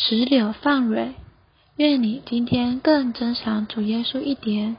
[0.00, 1.16] 石榴放蕊，
[1.76, 4.76] 愿你今天更珍赏主耶稣一点。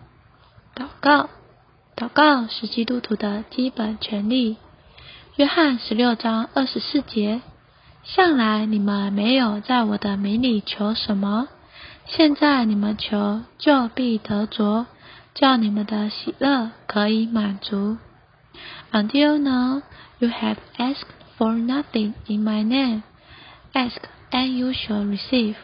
[0.73, 1.29] 祷告，
[1.97, 4.55] 祷告是基督徒的基本权利。
[5.35, 7.41] 约翰十六章二十四节：
[8.05, 11.49] 向来你们没有在我的名里求什么，
[12.07, 14.85] 现在你们求，就必得着，
[15.35, 17.97] 叫你们的喜乐可以满足。
[18.93, 19.81] Until now,
[20.19, 23.03] you have asked for nothing in my name.
[23.73, 23.97] Ask.
[24.31, 25.55] And you shall receive,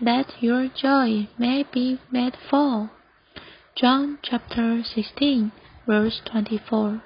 [0.00, 2.88] that your joy may be made full.
[3.76, 5.50] John chapter sixteen,
[5.86, 7.00] verse twenty-four.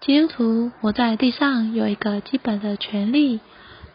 [0.00, 3.40] 基督徒活在地上有一个基本的权利，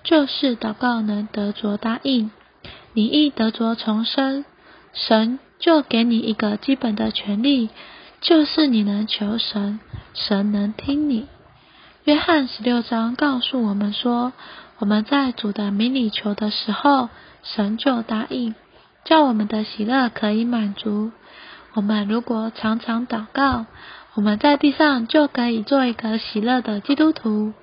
[0.04, 2.32] 就是祷告能得着答应。
[2.94, 4.46] 你一得着重生，
[4.92, 7.70] 神就给你一个基本的权利，
[8.20, 9.80] 就是你能求神，
[10.16, 11.28] 神能听你。
[12.10, 14.34] 约翰十六章告诉我们说。
[14.80, 17.08] 我们在主的名里求的时候，
[17.44, 18.56] 神就答应，
[19.06, 21.12] 叫我们的喜乐可以满足。
[21.76, 23.68] 我们如果常常祷告，
[24.16, 27.54] 我们在地上就可以做一个喜乐的基督徒。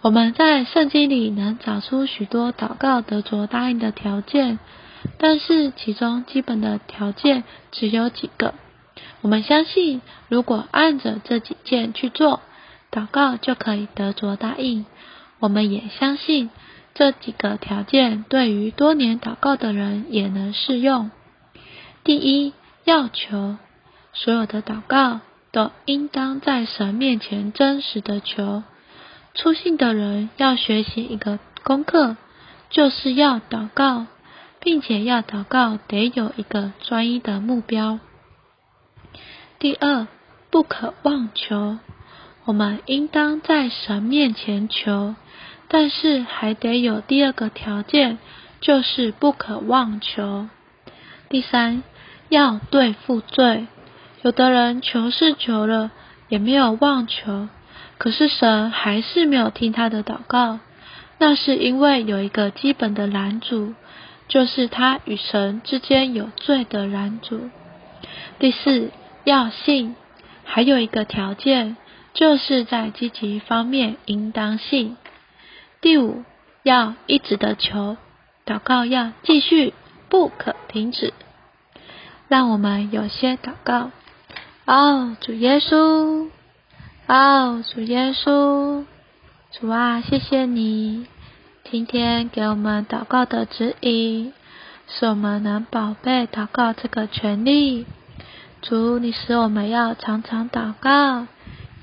[0.00, 4.58] 我们在圣经里能找出许多祷告得着答应的条件，
[5.16, 8.52] 但是其中基本的条件只有几个。
[9.20, 12.40] 我们相信，如果按着这几件去做，
[12.90, 14.86] 祷告就可以得着答应。
[15.38, 16.50] 我们也相信
[16.94, 21.10] 这几个条件对于多年祷告的人也能适用。
[22.04, 22.52] 第一，
[22.84, 23.56] 要求
[24.12, 25.20] 所有的祷告
[25.52, 28.62] 都应当在神面前真实的求。
[29.34, 32.16] 初信的人要学习一个功课，
[32.70, 34.06] 就是要祷告，
[34.60, 37.98] 并且要祷告得有一个专一的目标。
[39.58, 40.06] 第二，
[40.50, 41.76] 不可妄求。
[42.46, 45.16] 我们应当在神面前求，
[45.66, 48.18] 但是还得有第二个条件，
[48.60, 50.48] 就是不可妄求。
[51.28, 51.82] 第三，
[52.28, 53.66] 要对付罪。
[54.22, 55.90] 有的人求是求了，
[56.28, 57.48] 也没有妄求，
[57.98, 60.60] 可是神还是没有听他的祷告，
[61.18, 63.74] 那是因为有一个基本的拦阻，
[64.28, 67.50] 就是他与神之间有罪的拦阻。
[68.38, 68.92] 第四，
[69.24, 69.96] 要信，
[70.44, 71.76] 还有一个条件。
[72.16, 74.96] 就是在积极方面应当信。
[75.82, 76.24] 第五，
[76.62, 77.98] 要一直的求，
[78.46, 79.74] 祷告要继续，
[80.08, 81.12] 不可停止。
[82.26, 83.90] 让我们有些祷告。
[84.64, 86.30] 哦，主耶稣，
[87.06, 88.86] 哦，主耶稣，
[89.52, 91.06] 主啊，谢谢你
[91.70, 94.32] 今天给我们祷告的指引，
[94.88, 97.84] 使我们能宝贝祷告这个权利。
[98.62, 101.26] 主，你使我们要常常祷告。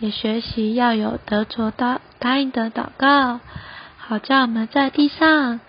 [0.04, 3.40] 也学习要有得着答答应的祷告，
[3.96, 5.62] 好叫我们在地上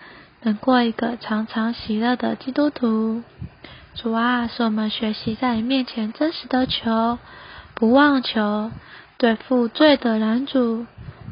[0.43, 3.23] 能过一个常常喜乐的基督徒。
[3.95, 7.21] 主啊，使我们学习在你面前真实的求，
[7.77, 8.73] 不妄求，
[9.19, 10.85] 对付罪的拦阻，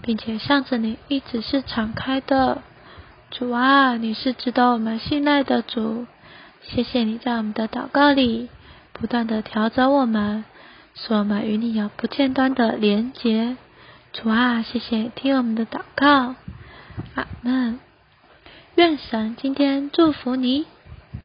[0.02, 2.62] 并且向着你一直是敞开的。
[3.32, 6.06] 主啊，你是值得我们信赖的主，
[6.62, 8.48] 谢谢你在我们的祷告里
[8.92, 10.44] 不断的调整我们。
[10.94, 13.56] 使我们与你有不间断的连接，
[14.12, 16.34] 主啊，谢谢听我们的祷告，
[17.14, 17.80] 阿门。
[18.74, 20.66] 愿神今天祝福你。